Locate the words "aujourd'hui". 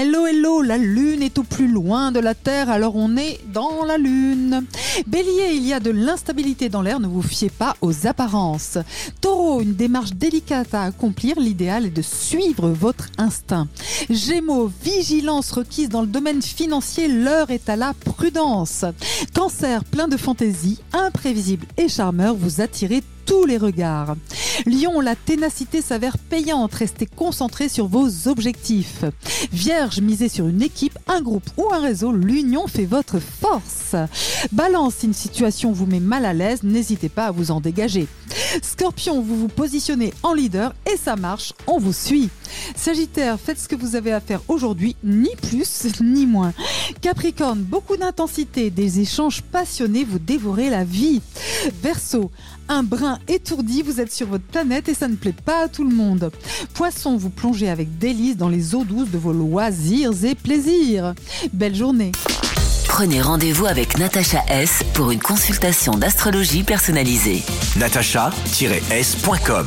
44.48-44.96